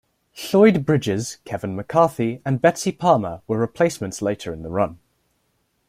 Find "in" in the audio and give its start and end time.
4.51-4.63